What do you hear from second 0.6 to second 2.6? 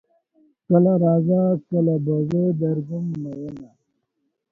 کله راځه کله به زه